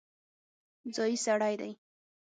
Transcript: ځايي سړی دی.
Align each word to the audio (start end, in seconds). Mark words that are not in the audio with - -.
ځايي 0.95 1.17
سړی 1.25 1.53
دی. 1.59 1.71